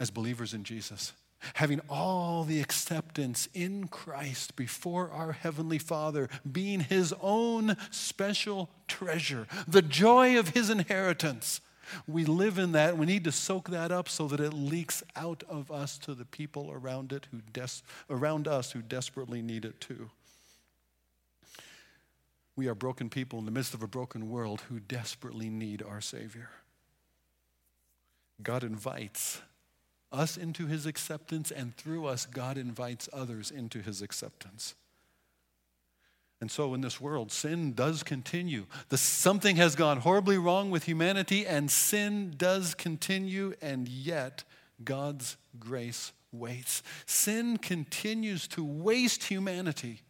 [0.00, 1.12] as believers in Jesus
[1.54, 9.46] having all the acceptance in Christ before our Heavenly Father, being His own special treasure,
[9.66, 11.60] the joy of His inheritance.
[12.06, 12.98] We live in that.
[12.98, 16.24] We need to soak that up so that it leaks out of us to the
[16.24, 20.10] people around it who des- around us who desperately need it too.
[22.56, 26.00] We are broken people in the midst of a broken world who desperately need our
[26.00, 26.48] Savior.
[28.42, 29.42] God invites
[30.16, 34.74] us into his acceptance, and through us, God invites others into his acceptance.
[36.40, 38.66] And so, in this world, sin does continue.
[38.88, 44.44] The, something has gone horribly wrong with humanity, and sin does continue, and yet
[44.84, 46.82] God's grace waits.
[47.06, 50.02] Sin continues to waste humanity,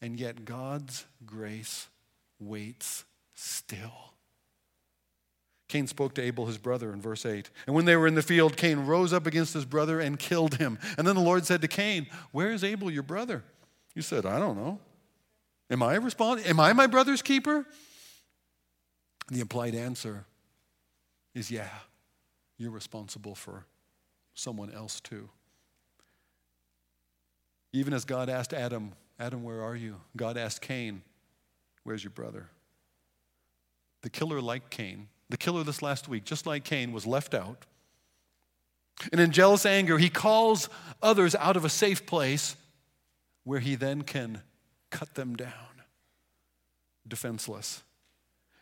[0.00, 1.88] and yet God's grace
[2.38, 4.13] waits still.
[5.74, 7.50] Cain spoke to Abel, his brother, in verse 8.
[7.66, 10.54] And when they were in the field, Cain rose up against his brother and killed
[10.54, 10.78] him.
[10.96, 13.42] And then the Lord said to Cain, Where is Abel, your brother?
[13.92, 14.78] You said, I don't know.
[15.68, 16.46] Am I responding?
[16.46, 17.66] Am I my brother's keeper?
[19.32, 20.26] The implied answer
[21.34, 21.66] is, Yeah,
[22.56, 23.66] you're responsible for
[24.32, 25.28] someone else too.
[27.72, 29.96] Even as God asked Adam, Adam, where are you?
[30.16, 31.02] God asked Cain,
[31.82, 32.46] Where's your brother?
[34.02, 37.64] The killer, like Cain, the killer this last week, just like Cain, was left out.
[39.12, 40.68] And in jealous anger, he calls
[41.02, 42.56] others out of a safe place
[43.44, 44.42] where he then can
[44.90, 45.82] cut them down,
[47.06, 47.82] defenseless.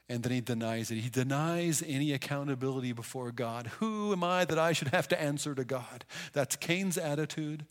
[0.08, 0.96] And then he denies it.
[0.96, 3.68] He denies any accountability before God.
[3.78, 6.04] Who am I that I should have to answer to God?
[6.32, 7.64] That's Cain's attitude,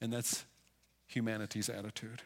[0.00, 0.44] and that's
[1.06, 2.22] humanity's attitude.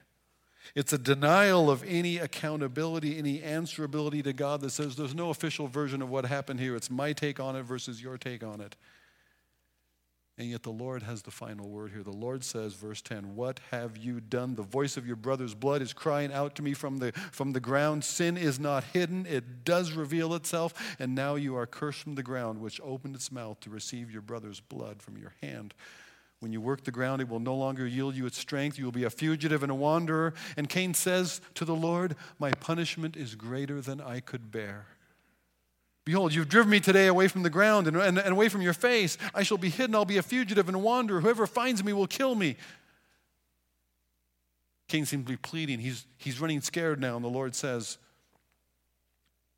[0.74, 5.68] It's a denial of any accountability, any answerability to God that says there's no official
[5.68, 6.74] version of what happened here.
[6.74, 8.77] It's my take on it versus your take on it.
[10.37, 12.03] And yet the Lord has the final word here.
[12.03, 14.57] The Lord says, verse 10, What have you done?
[14.57, 17.61] The voice of your brother's blood is crying out to me from the, from the
[17.61, 18.03] ground.
[18.03, 20.96] Sin is not hidden, it does reveal itself.
[20.98, 24.22] And now you are cursed from the ground, which opened its mouth to receive your
[24.22, 25.72] brother's blood from your hand.
[26.44, 28.78] When you work the ground, it will no longer yield you its strength.
[28.78, 30.35] You will be a fugitive and a wanderer.
[30.59, 34.85] And Cain says to the Lord, My punishment is greater than I could bear.
[36.04, 38.74] Behold, you've driven me today away from the ground and, and, and, away from your
[38.74, 39.16] face.
[39.35, 39.94] I shall be hidden.
[39.94, 41.22] I'll be a fugitive and a wanderer.
[41.22, 42.57] Whoever finds me will kill me.
[44.88, 45.78] Cain seems to be pleading.
[45.78, 47.96] He's, he's running scared now, and the Lord says,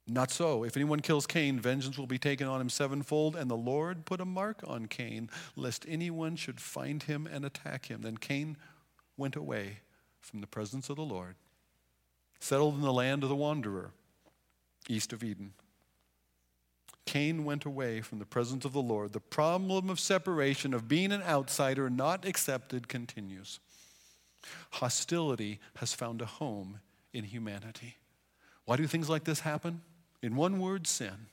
[0.09, 0.63] Not so.
[0.63, 3.35] If anyone kills Cain, vengeance will be taken on him sevenfold.
[3.35, 7.87] And the Lord put a mark on Cain, lest anyone should find him and attack
[7.87, 8.03] him.
[8.03, 8.57] Then Cain
[9.17, 9.81] went away
[10.21, 11.35] from the presence of the Lord,
[12.39, 13.91] settled in the land of the wanderer,
[14.89, 15.55] east of Eden.
[17.05, 19.13] Cain went away from the presence of the Lord.
[19.13, 23.61] The problem of separation, of being an outsider, not accepted, continues.
[24.73, 26.81] Hostility has found a home
[27.13, 27.97] in humanity.
[28.65, 29.83] Why do things like this happen?
[30.23, 31.29] In one word, sin.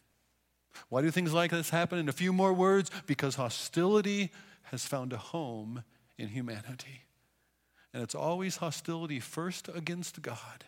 [0.89, 1.99] Why do things like this happen?
[1.99, 4.31] In a few more words, because hostility
[4.63, 5.83] has found a home
[6.17, 7.03] in humanity.
[7.93, 10.65] And it's always hostility first against God,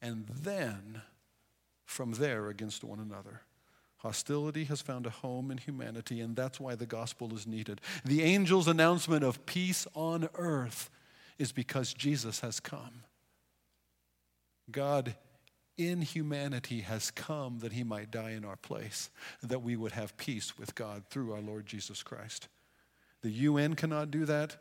[0.00, 1.02] and then
[1.84, 3.42] from there against one another.
[3.98, 7.80] Hostility has found a home in humanity, and that's why the gospel is needed.
[8.04, 10.90] The angel's announcement of peace on earth
[11.38, 13.04] is because Jesus has come.
[14.70, 15.14] God
[15.88, 19.10] in humanity has come that he might die in our place,
[19.42, 22.48] that we would have peace with God through our Lord Jesus Christ.
[23.22, 24.56] The UN cannot do that.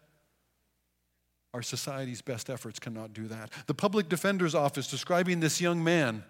[1.54, 3.52] Our society's best efforts cannot do that.
[3.68, 6.24] The public defender's office describing this young man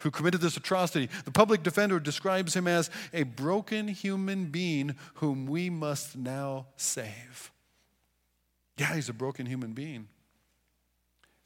[0.00, 1.08] who committed this atrocity.
[1.24, 7.50] The public defender describes him as a broken human being whom we must now save.
[8.78, 10.08] Yeah, he's a broken human being.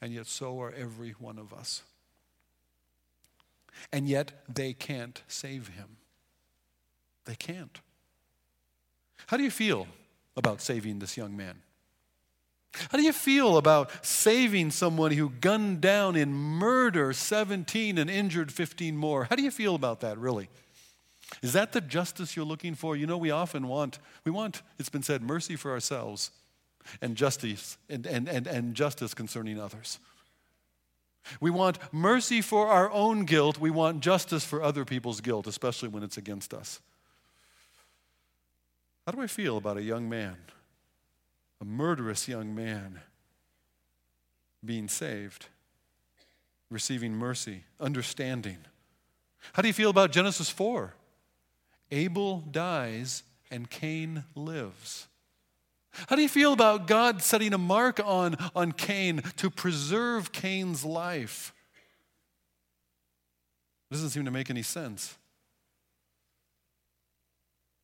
[0.00, 1.82] And yet, so are every one of us.
[3.92, 5.96] And yet, they can't save him.
[7.24, 7.80] They can't.
[9.26, 9.86] How do you feel
[10.36, 11.62] about saving this young man?
[12.90, 18.52] How do you feel about saving someone who gunned down in murder 17 and injured
[18.52, 19.24] 15 more?
[19.24, 20.48] How do you feel about that, really?
[21.42, 22.96] Is that the justice you're looking for?
[22.96, 26.30] You know, we often want, we want, it's been said, mercy for ourselves
[27.00, 29.98] and justice and, and, and, and justice concerning others.
[31.40, 33.58] We want mercy for our own guilt.
[33.58, 36.80] We want justice for other people's guilt, especially when it's against us.
[39.06, 40.36] How do I feel about a young man
[41.60, 43.00] a murderous young man
[44.64, 45.46] being saved,
[46.70, 48.58] receiving mercy, understanding.
[49.52, 50.94] How do you feel about Genesis 4?
[51.90, 55.06] Abel dies and Cain lives.
[56.08, 60.84] How do you feel about God setting a mark on, on Cain to preserve Cain's
[60.84, 61.52] life?
[63.90, 65.16] It doesn't seem to make any sense.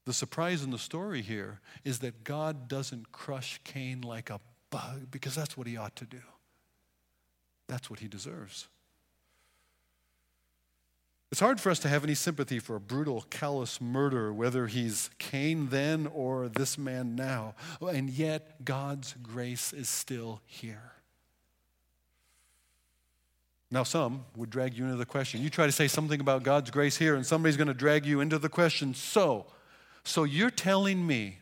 [0.07, 5.11] The surprise in the story here is that God doesn't crush Cain like a bug
[5.11, 6.23] because that's what he ought to do.
[7.68, 8.68] That's what he deserves.
[11.31, 15.11] It's hard for us to have any sympathy for a brutal, callous murderer, whether he's
[15.19, 17.55] Cain then or this man now.
[17.81, 20.93] And yet, God's grace is still here.
[23.71, 25.40] Now, some would drag you into the question.
[25.40, 28.21] You try to say something about God's grace here, and somebody's going to drag you
[28.21, 28.92] into the question.
[28.92, 29.46] So,
[30.02, 31.38] so you're telling me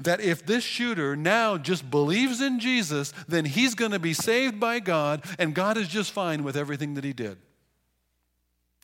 [0.00, 4.58] that if this shooter now just believes in Jesus, then he's going to be saved
[4.58, 7.36] by God, and God is just fine with everything that he did.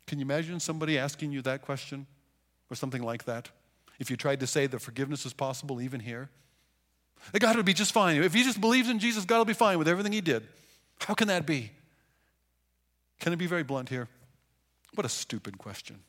[0.06, 2.06] Can you imagine somebody asking you that question
[2.70, 3.50] or something like that?
[3.98, 6.30] If you tried to say that forgiveness is possible even here?
[7.32, 8.22] That God would be just fine.
[8.22, 10.46] If he just believes in Jesus, God will be fine with everything he did.
[11.00, 11.70] How can that be?
[13.20, 14.08] Can I be very blunt here?
[14.94, 16.00] What a stupid question.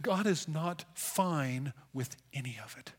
[0.00, 2.92] God is not fine with any of it.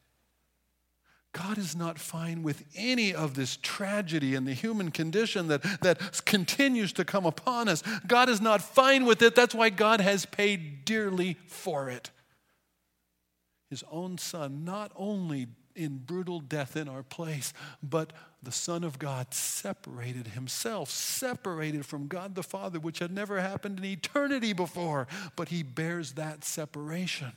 [1.34, 6.24] God is not fine with any of this tragedy and the human condition that, that
[6.26, 7.84] continues to come upon us.
[8.08, 9.36] God is not fine with it.
[9.36, 12.12] That's why God has paid dearly for it.
[13.70, 18.14] His own Son not only in brutal death in our place, but
[18.44, 23.80] the Son of God separated himself, separated from God the Father, which had never happened
[23.80, 27.32] in eternity before, but he bears that separation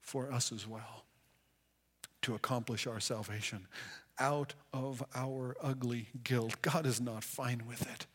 [0.00, 1.03] for us as well
[2.24, 3.66] to accomplish our salvation
[4.18, 6.60] out of our ugly guilt.
[6.62, 8.06] God is not fine with it,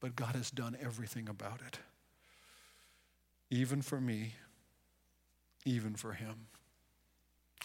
[0.00, 1.78] but God has done everything about it,
[3.50, 4.34] even for me,
[5.64, 6.46] even for him.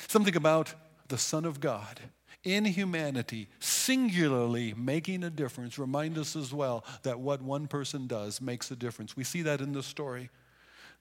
[0.08, 0.74] Something about
[1.08, 2.00] the Son of God
[2.44, 8.40] in humanity, singularly making a difference, remind us as well that what one person does
[8.40, 9.18] makes a difference.
[9.18, 10.30] We see that in the story.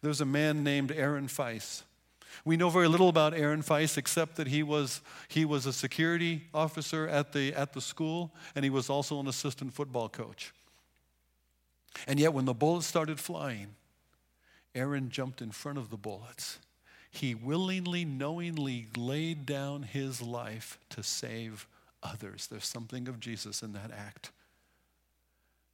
[0.02, 1.82] There's a man named Aaron Feis.
[2.44, 6.42] We know very little about Aaron Feis except that he was, he was a security
[6.52, 10.52] officer at the, at the school and he was also an assistant football coach.
[12.06, 13.68] And yet, when the bullets started flying,
[14.74, 16.58] Aaron jumped in front of the bullets
[17.16, 21.66] he willingly, knowingly laid down his life to save
[22.02, 22.46] others.
[22.46, 24.32] There's something of Jesus in that act.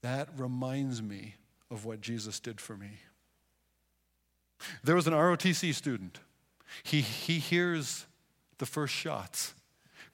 [0.03, 1.35] That reminds me
[1.71, 2.91] of what Jesus did for me.
[4.85, 6.21] There was an ROTC student.
[6.83, 8.07] He, he hears
[8.59, 9.55] the first shots.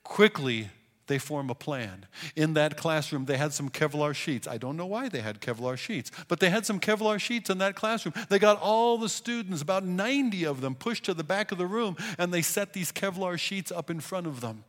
[0.05, 0.71] Quickly,
[1.07, 2.07] they form a plan.
[2.37, 4.47] In that classroom, they had some Kevlar sheets.
[4.47, 7.59] I don't know why they had Kevlar sheets, but they had some Kevlar sheets in
[7.59, 8.15] that classroom.
[8.29, 11.67] They got all the students, about 90 of them, pushed to the back of the
[11.67, 14.65] room, and they set these Kevlar sheets up in front of them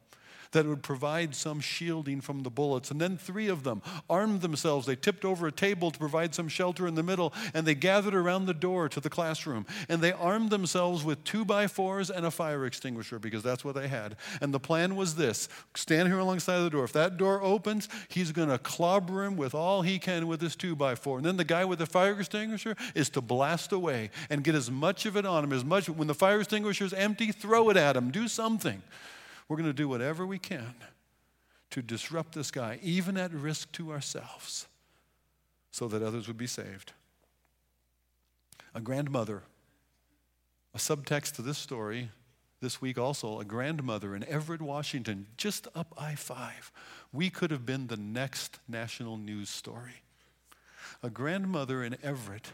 [0.51, 2.91] that would provide some shielding from the bullets.
[2.91, 4.85] And then three of them armed themselves.
[4.85, 8.15] They tipped over a table to provide some shelter in the middle, and they gathered
[8.15, 9.65] around the door to the classroom.
[9.87, 13.75] And they armed themselves with two by fours and a fire extinguisher because that's what
[13.75, 14.15] they had.
[14.41, 16.83] And the plan was this stand here alongside the door.
[16.83, 20.55] If that door opens, he's going to clobber him with all he can with his
[20.55, 21.17] two by four.
[21.17, 24.71] And then the guy with the fire extinguisher is to blast away and get as
[24.71, 25.89] much of it on him as much.
[25.89, 28.11] When the fire extinguisher is empty, throw it at him.
[28.11, 28.81] Do something.
[29.49, 30.75] We're going to do whatever we can
[31.71, 34.67] to disrupt this guy, even at risk to ourselves,
[35.71, 36.93] so that others would be saved.
[38.73, 39.43] A grandmother,
[40.73, 42.11] a subtext to this story
[42.61, 46.71] this week also, a grandmother in Everett, Washington, just up I 5.
[47.11, 50.03] We could have been the next national news story.
[51.01, 52.51] A grandmother in Everett,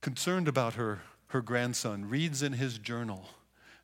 [0.00, 3.28] concerned about her, her grandson, reads in his journal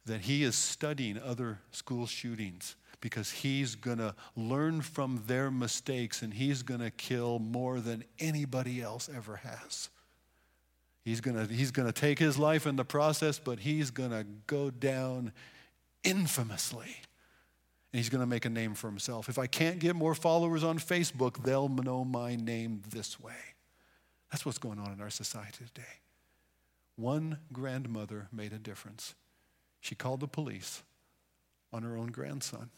[0.07, 6.23] that he is studying other school shootings because he's going to learn from their mistakes
[6.23, 9.89] and he's going to kill more than anybody else ever has.
[11.03, 14.11] He's going to he's going to take his life in the process, but he's going
[14.11, 15.33] to go down
[16.05, 16.95] infamously.
[17.93, 19.29] And he's going to make a name for himself.
[19.29, 23.35] If I can't get more followers on Facebook, they'll know my name this way.
[24.31, 25.89] That's what's going on in our society today.
[26.95, 29.15] One grandmother made a difference.
[29.81, 30.83] She called the police
[31.73, 32.71] on her own grandson.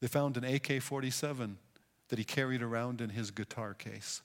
[0.00, 1.58] They found an AK 47
[2.08, 4.22] that he carried around in his guitar case.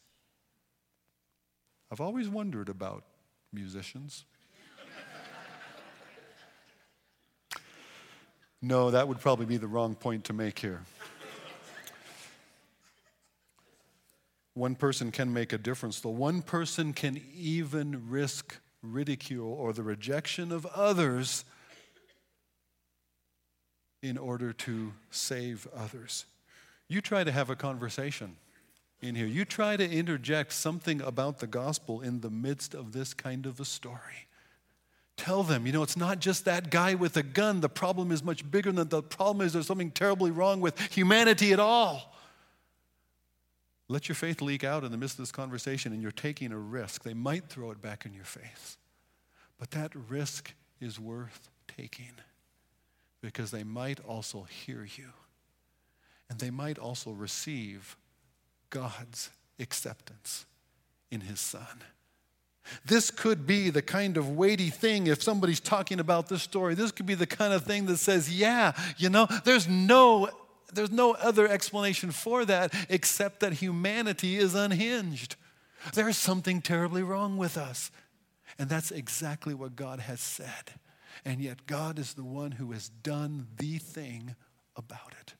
[1.91, 3.03] I've always wondered about
[3.51, 4.25] musicians.
[8.61, 10.81] no, that would probably be the wrong point to make here.
[14.53, 16.09] One person can make a difference, though.
[16.09, 21.45] One person can even risk ridicule or the rejection of others
[24.01, 26.25] in order to save others.
[26.87, 28.35] You try to have a conversation
[29.01, 29.25] in here.
[29.25, 33.59] You try to interject something about the gospel in the midst of this kind of
[33.59, 34.27] a story.
[35.17, 37.61] Tell them, you know, it's not just that guy with a gun.
[37.61, 41.53] The problem is much bigger than the problem is there's something terribly wrong with humanity
[41.53, 42.15] at all.
[43.87, 46.57] Let your faith leak out in the midst of this conversation, and you're taking a
[46.57, 47.03] risk.
[47.03, 48.77] They might throw it back in your face,
[49.59, 52.13] but that risk is worth taking
[53.21, 55.09] because they might also hear you
[56.29, 57.97] and they might also receive
[58.69, 60.45] God's acceptance
[61.11, 61.83] in His Son.
[62.85, 66.73] This could be the kind of weighty thing if somebody's talking about this story.
[66.73, 70.29] This could be the kind of thing that says, yeah, you know, there's no
[70.73, 75.35] there's no other explanation for that except that humanity is unhinged.
[75.93, 77.91] There's something terribly wrong with us.
[78.57, 80.79] And that's exactly what God has said.
[81.25, 84.35] And yet, God is the one who has done the thing
[84.75, 85.33] about it.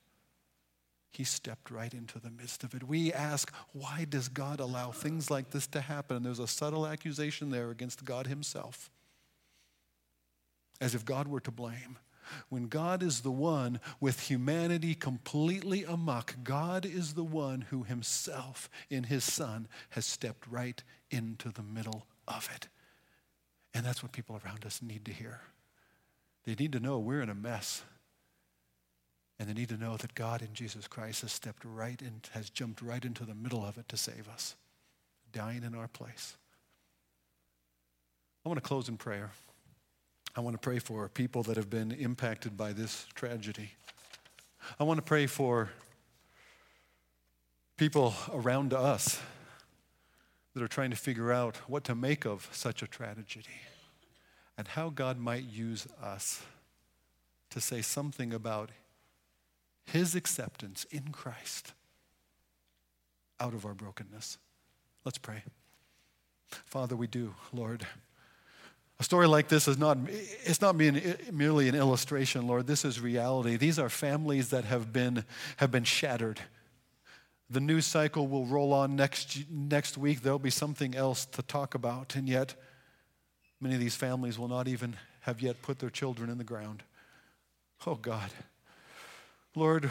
[1.11, 2.88] He stepped right into the midst of it.
[2.88, 6.17] We ask, why does God allow things like this to happen?
[6.17, 8.89] And there's a subtle accusation there against God Himself.
[10.82, 11.97] as if God were to blame.
[12.49, 18.69] When God is the one with humanity completely amok, God is the one who himself,
[18.89, 22.67] in his Son, has stepped right into the middle of it.
[23.74, 25.41] And that's what people around us need to hear.
[26.45, 27.83] They need to know we're in a mess.
[29.39, 32.49] And they need to know that God in Jesus Christ has stepped right in, has
[32.49, 34.55] jumped right into the middle of it to save us,
[35.31, 36.37] dying in our place.
[38.45, 39.31] I want to close in prayer.
[40.35, 43.71] I want to pray for people that have been impacted by this tragedy.
[44.79, 45.71] I want to pray for
[47.77, 49.19] people around us
[50.53, 53.49] that are trying to figure out what to make of such a tragedy
[54.62, 56.43] and how God might use us
[57.49, 58.70] to say something about
[59.86, 61.74] His acceptance in Christ
[63.39, 64.38] out of our brokenness.
[65.03, 65.41] Let's pray.
[66.45, 67.88] Father, we do, Lord.
[68.99, 69.97] A story like this is not,
[70.43, 72.68] it's not merely an illustration, Lord.
[72.68, 73.57] This is reality.
[73.57, 75.26] These are families that have been,
[75.57, 76.39] have been shattered.
[77.49, 80.22] The news cycle will roll on next, next week.
[80.22, 82.16] There'll be something else to talk about.
[82.16, 82.53] And yet,
[83.62, 86.84] many of these families will not even have yet put their children in the ground.
[87.86, 88.32] Oh, God.
[89.55, 89.89] Lord,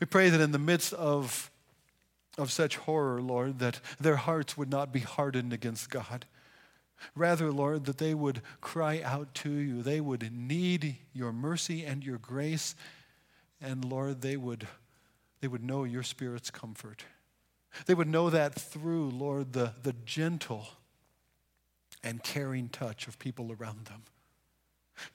[0.00, 1.50] we pray that in the midst of,
[2.38, 6.26] of such horror, Lord, that their hearts would not be hardened against God
[7.14, 9.82] Rather, Lord, that they would cry out to you.
[9.82, 12.74] They would need your mercy and your grace.
[13.60, 14.66] And Lord, they would,
[15.40, 17.04] they would know your Spirit's comfort.
[17.86, 20.68] They would know that through, Lord, the, the gentle
[22.02, 24.02] and caring touch of people around them.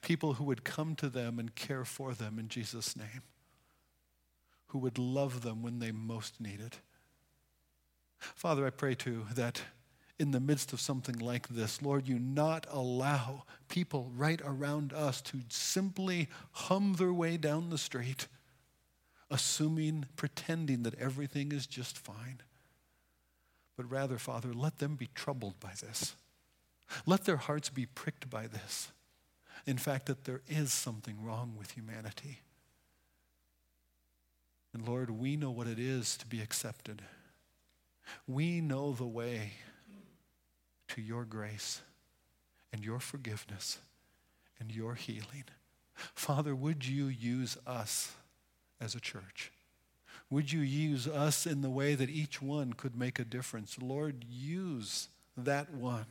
[0.02, 3.22] People who would come to them and care for them in Jesus' name.
[4.68, 6.80] Who would love them when they most need it.
[8.18, 9.62] Father, I pray too that
[10.18, 11.80] in the midst of something like this.
[11.80, 17.78] Lord, you not allow people right around us to simply hum their way down the
[17.78, 18.26] street,
[19.30, 22.40] assuming, pretending that everything is just fine.
[23.76, 26.16] But rather, Father, let them be troubled by this.
[27.06, 28.90] Let their hearts be pricked by this.
[29.66, 32.40] In fact, that there is something wrong with humanity.
[34.72, 37.02] And Lord, we know what it is to be accepted.
[38.26, 39.52] We know the way
[40.88, 41.82] to your grace
[42.72, 43.78] and your forgiveness
[44.60, 45.44] and your healing.
[46.14, 48.12] Father, would you use us
[48.80, 49.52] as a church?
[50.30, 53.78] Would you use us in the way that each one could make a difference?
[53.80, 56.06] Lord, use that one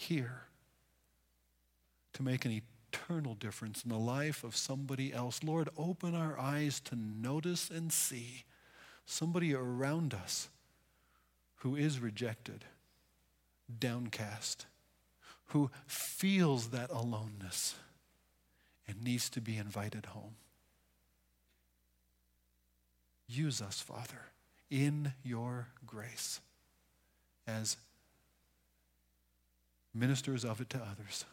[0.00, 0.42] here
[2.14, 5.44] to make an eternal difference in the life of somebody else.
[5.44, 8.44] Lord, open our eyes to notice and see
[9.04, 10.48] somebody around us
[11.56, 12.64] who is rejected
[13.78, 14.66] downcast,
[15.46, 17.74] who feels that aloneness
[18.88, 20.34] and needs to be invited home.
[23.28, 24.32] Use us, Father,
[24.70, 26.40] in your grace
[27.46, 27.76] as
[29.94, 31.24] ministers of it to others.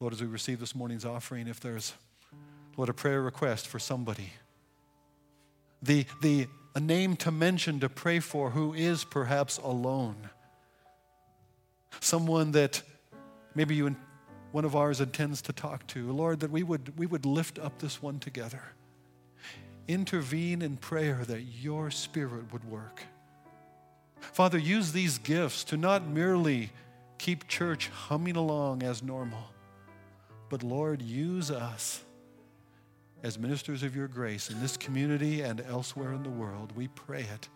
[0.00, 1.92] Lord, as we receive this morning's offering, if there's,
[2.76, 4.32] Lord, a prayer request for somebody,
[5.82, 10.30] the, the a name to mention to pray for who is perhaps alone.
[12.00, 12.82] Someone that
[13.54, 13.96] maybe you
[14.52, 16.10] one of ours intends to talk to.
[16.12, 18.62] Lord, that we would, we would lift up this one together.
[19.86, 23.04] Intervene in prayer that your spirit would work.
[24.20, 26.70] Father, use these gifts to not merely
[27.18, 29.50] keep church humming along as normal,
[30.48, 32.02] but Lord, use us
[33.22, 36.72] as ministers of your grace in this community and elsewhere in the world.
[36.74, 37.48] We pray it.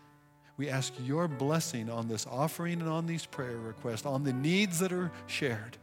[0.56, 4.78] We ask your blessing on this offering and on these prayer requests, on the needs
[4.78, 5.78] that are shared.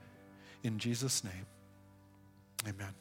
[0.64, 1.46] In Jesus' name,
[2.68, 3.01] amen.